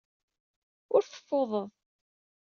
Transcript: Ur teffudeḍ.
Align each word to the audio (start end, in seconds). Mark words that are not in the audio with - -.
Ur 0.95 1.01
teffudeḍ. 1.03 1.51